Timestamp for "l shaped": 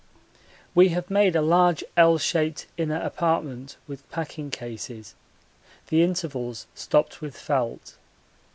1.95-2.65